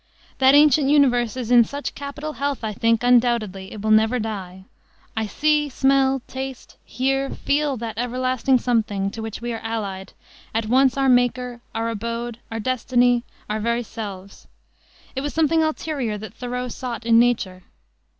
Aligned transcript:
That 0.39 0.55
ancient 0.55 0.89
universe 0.89 1.37
is 1.37 1.51
in 1.51 1.63
such 1.63 1.93
capital 1.93 2.33
health, 2.33 2.63
I 2.63 2.73
think, 2.73 3.03
undoubtedly, 3.03 3.71
it 3.71 3.83
will 3.83 3.91
never 3.91 4.17
die.... 4.17 4.65
I 5.15 5.27
see, 5.27 5.69
smell, 5.69 6.23
taste, 6.25 6.75
hear, 6.83 7.29
feel 7.29 7.77
that 7.77 7.99
everlasting 7.99 8.57
something 8.57 9.11
to 9.11 9.21
which 9.21 9.41
we 9.41 9.53
are 9.53 9.61
allied, 9.63 10.13
at 10.55 10.65
once 10.65 10.97
our 10.97 11.07
maker, 11.07 11.61
our 11.75 11.87
abode, 11.87 12.39
our 12.51 12.59
destiny, 12.59 13.21
our 13.47 13.59
very 13.59 13.83
selves." 13.83 14.47
It 15.15 15.21
was 15.21 15.35
something 15.35 15.61
ulterior 15.61 16.17
that 16.17 16.33
Thoreau 16.33 16.67
sought 16.67 17.05
in 17.05 17.19
nature. 17.19 17.61